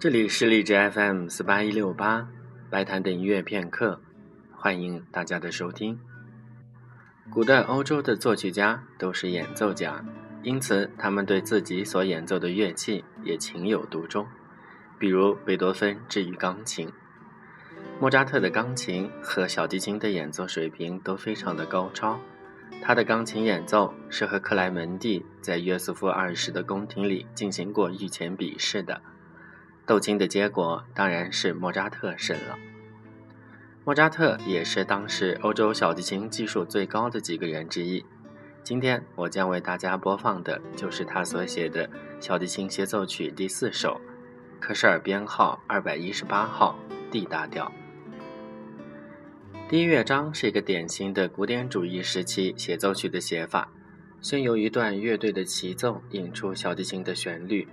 [0.00, 2.26] 这里是荔枝 FM 四八一六八，
[2.70, 4.00] 白谈的音乐片刻，
[4.56, 6.00] 欢迎大家的收听。
[7.30, 10.02] 古代欧洲的作曲家都是演奏家，
[10.42, 14.26] 因此他们对自己所演奏的乐器也情有独钟。
[14.98, 16.90] 比如贝多芬至于钢琴，
[18.00, 22.18] 莫扎特的钢琴和小提琴的演奏水平都非常的高超。
[22.80, 29.02] 他的钢琴演奏是和克莱门蒂在约瑟夫二世的宫廷里进行过御前比试的。
[29.90, 32.56] 斗琴的结果当然是莫扎特胜了。
[33.84, 38.06] 莫扎特也是当时欧洲小提琴技术最高的几个人之一。
[38.62, 41.90] 今天我将为大家播放的就是他所写的
[42.20, 44.00] 小提琴协奏曲第四首，
[44.60, 46.78] 科舍尔编号二百一十八号
[47.10, 47.72] D 大调。
[49.68, 53.72] 第一乐章是一个典型的古典主义时期协奏曲的写法，
[54.20, 57.66] 先由一段乐队的齐奏引出小提琴的旋律。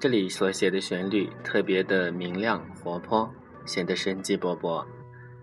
[0.00, 3.28] 这里所写的旋律特别的明亮活泼，
[3.66, 4.86] 显得生机勃勃。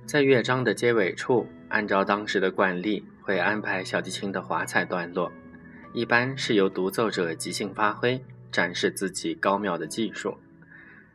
[0.05, 5.29] 在乐章的结尾处，按照当时的惯例，会安排小提琴的华彩段落，
[5.91, 10.37] 一般是由独奏者即兴发挥，展示自己高妙的技术。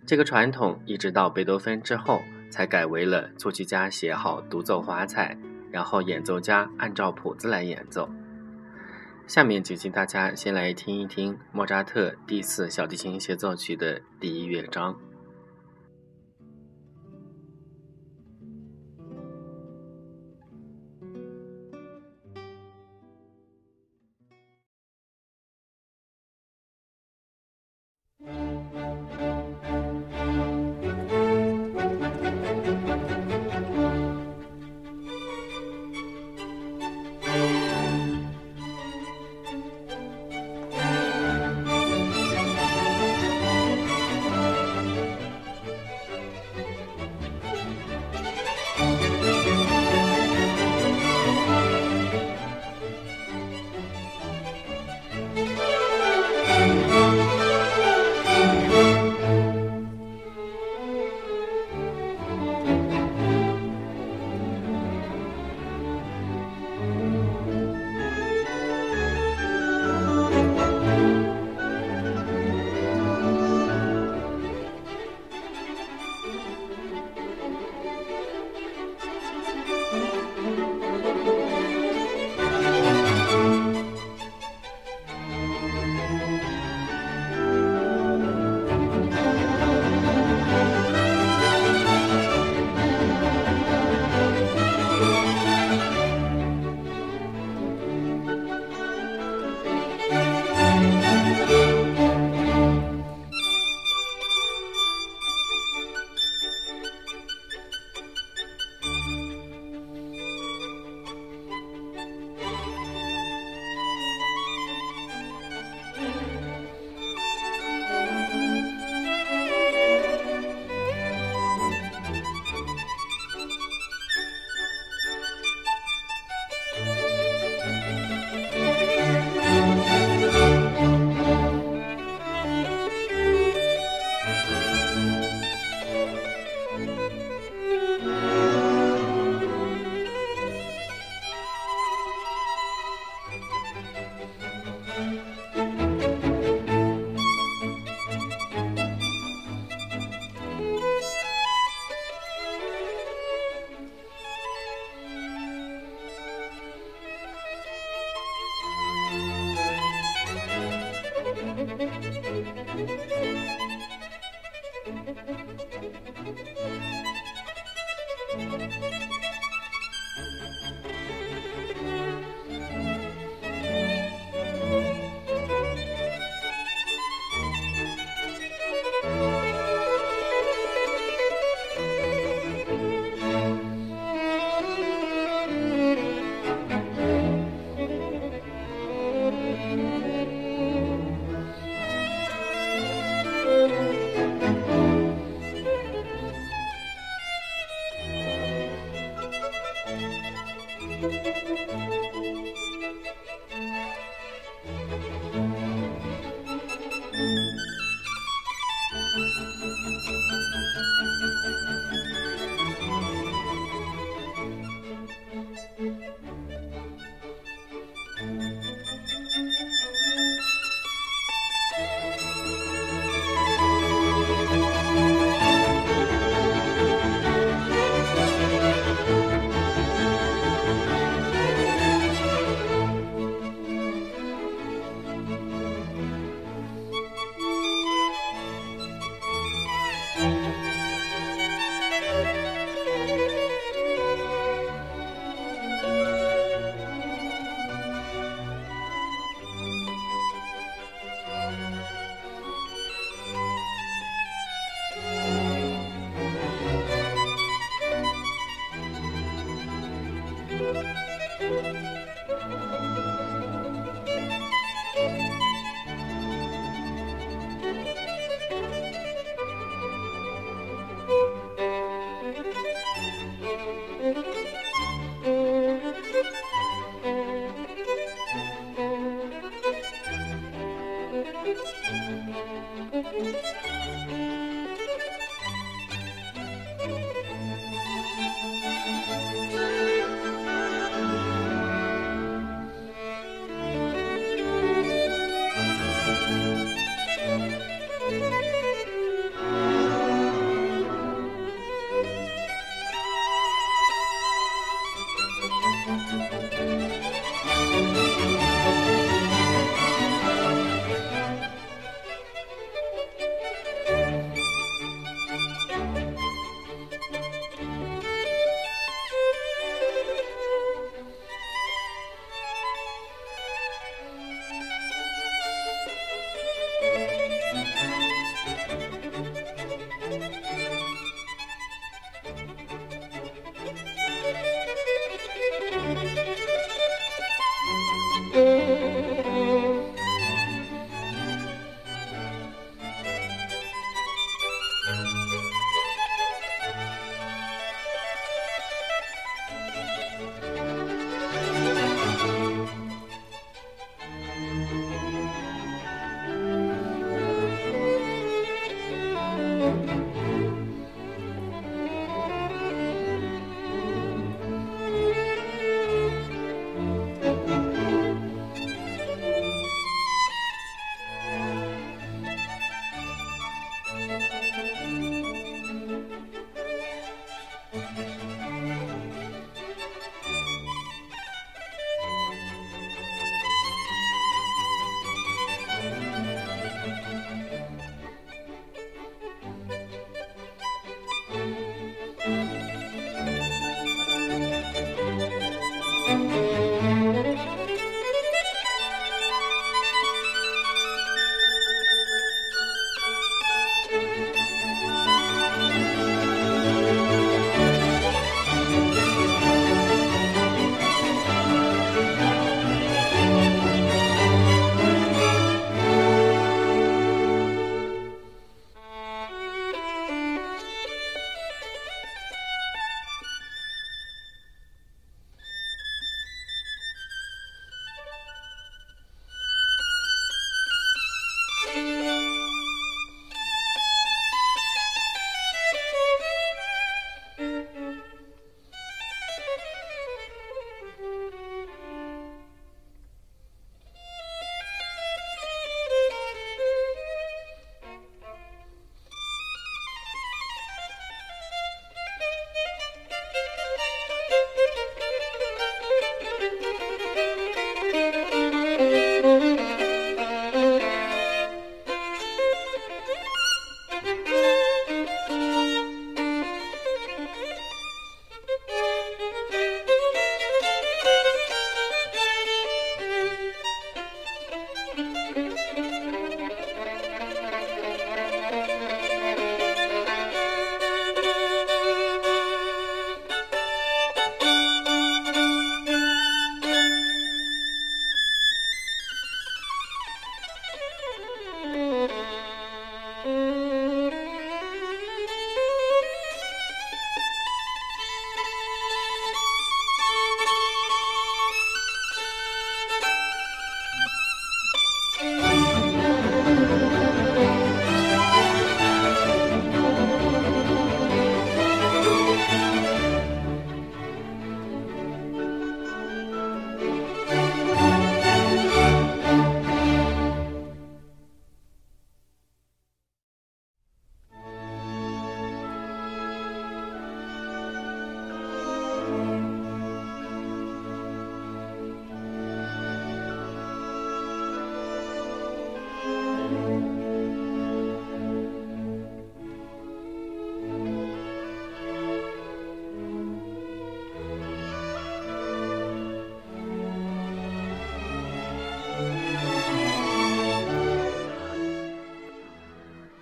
[0.04, 5.34] 这个传统一直到贝多芬之后，才改为了作曲家写好独奏华彩，
[5.70, 8.06] 然后演奏家按照谱子来演奏。
[9.30, 14.98] 下面就请大家先来听一听莫扎特第四小提琴协奏曲的第一乐章。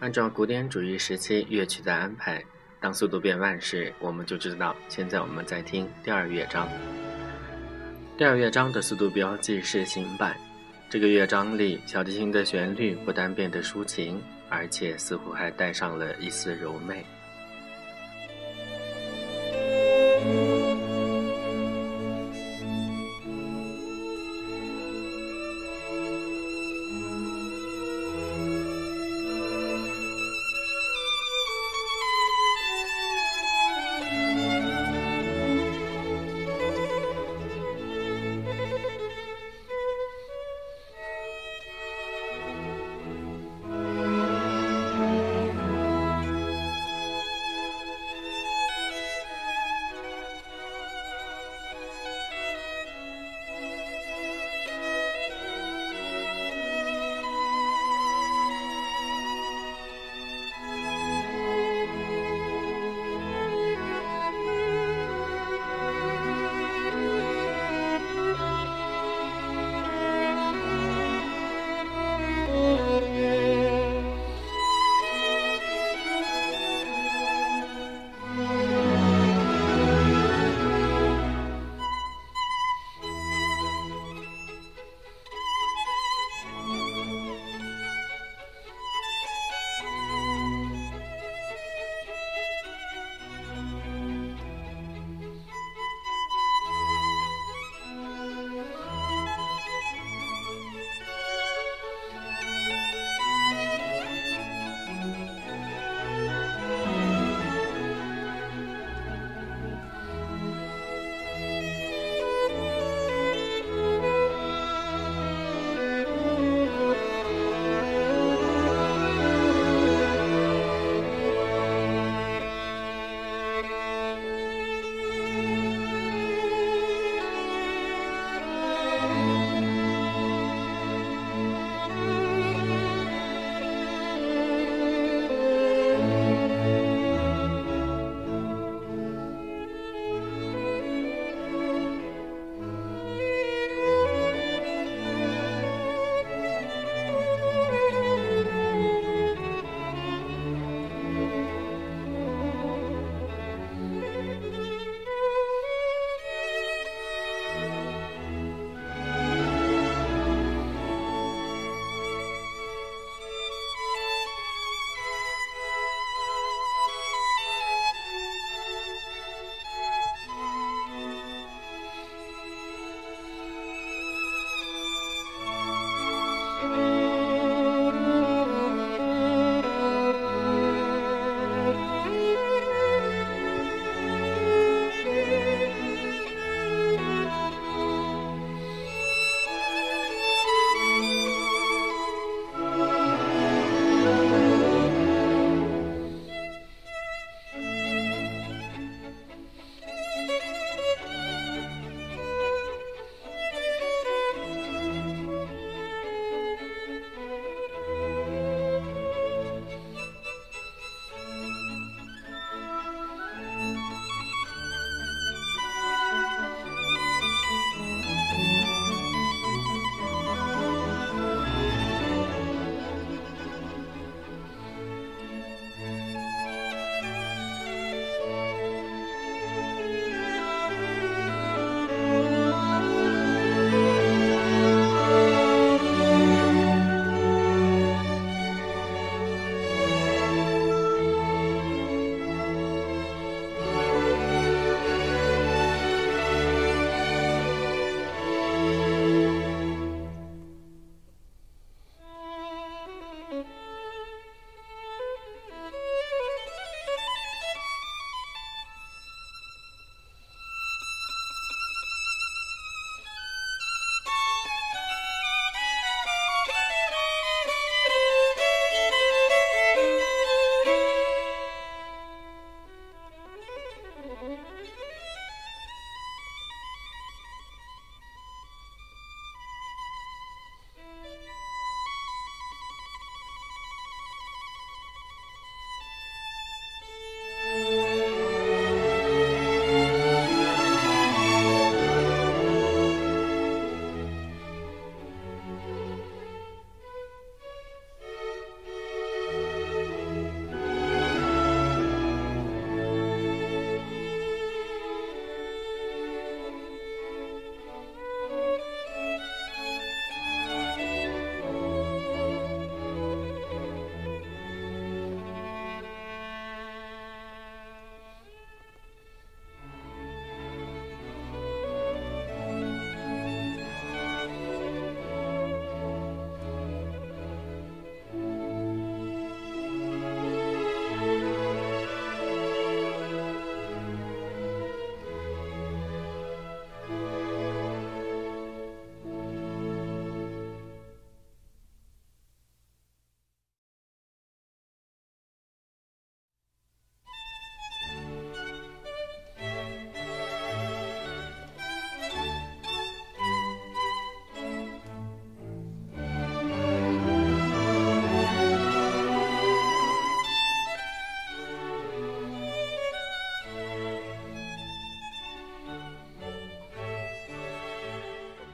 [0.08, 2.42] 按照古典主义时期乐曲的安排，
[2.80, 6.66] 当速度变慢时，我们就知道现在我们在听第二乐章。
[8.16, 10.34] 第二乐章的速度标记是行板。
[10.88, 17.04] 这个乐章里，小提琴的旋律不但变得抒情，而且似乎还带上了一丝柔媚。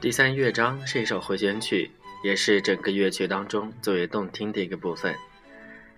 [0.05, 1.89] 第三乐章是一首回旋曲，
[2.23, 5.15] 也是整个乐曲当中最为动听的一个部分。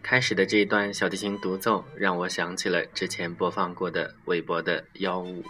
[0.02, 5.44] 开始的这一段小提琴独奏，让我想起了之前播放过的韦伯的幺五。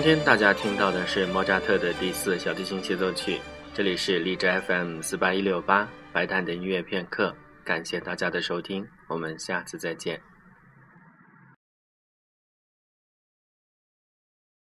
[0.00, 3.38] 今天大家听到的是莫扎特的第四小提琴协奏曲。
[3.74, 10.18] 这里是荔枝 FM 四八一六八白谈的音乐片刻，感谢大家的收听，我们下次再见。